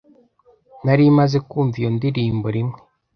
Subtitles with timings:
[0.83, 2.77] Nari maze kumva iyo ndirimbo rimwe.